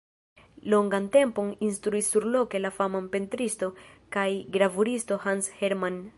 [0.73, 3.71] Longan tempon instruis surloke la fama pentristo
[4.17, 6.05] kaj gravuristo Hans Hermann.